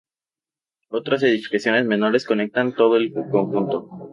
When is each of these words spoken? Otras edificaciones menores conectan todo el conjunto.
Otras 0.89 1.21
edificaciones 1.21 1.85
menores 1.85 2.25
conectan 2.25 2.73
todo 2.73 2.95
el 2.95 3.13
conjunto. 3.13 3.87